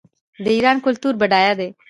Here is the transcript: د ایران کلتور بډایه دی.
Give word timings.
د 0.43 0.45
ایران 0.55 0.77
کلتور 0.85 1.13
بډایه 1.21 1.53
دی. 1.59 1.69